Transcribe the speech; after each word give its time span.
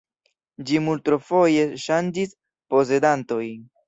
Ĝi 0.69 0.79
multfoje 0.85 1.65
ŝanĝis 1.83 2.33
posedantojn. 2.73 3.53